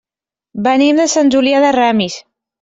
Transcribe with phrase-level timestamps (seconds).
[0.67, 2.19] Venim de Sant Julià de Ramis.